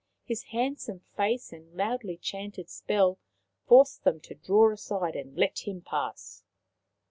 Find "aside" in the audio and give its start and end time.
4.73-5.15